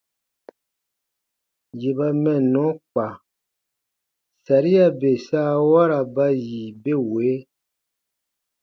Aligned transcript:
Yè 1.79 1.89
ba 1.97 2.07
mɛnnɔ 2.23 2.65
kpa, 2.91 3.05
saria 4.45 4.85
bè 4.99 5.11
saawara 5.27 5.99
ba 6.15 6.25
yi 6.45 6.61
be 6.83 6.93
wee: 7.11 7.37